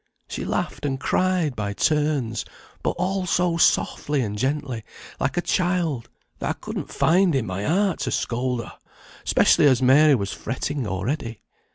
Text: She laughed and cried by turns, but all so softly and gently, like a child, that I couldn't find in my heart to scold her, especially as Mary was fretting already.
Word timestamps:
She 0.27 0.45
laughed 0.45 0.83
and 0.83 0.99
cried 0.99 1.55
by 1.55 1.73
turns, 1.73 2.43
but 2.81 2.95
all 2.97 3.27
so 3.27 3.57
softly 3.57 4.21
and 4.21 4.35
gently, 4.35 4.83
like 5.19 5.37
a 5.37 5.41
child, 5.43 6.09
that 6.39 6.49
I 6.49 6.53
couldn't 6.53 6.91
find 6.91 7.35
in 7.35 7.45
my 7.45 7.63
heart 7.65 7.99
to 7.99 8.11
scold 8.11 8.63
her, 8.63 8.73
especially 9.23 9.67
as 9.67 9.79
Mary 9.83 10.15
was 10.15 10.33
fretting 10.33 10.87
already. 10.87 11.41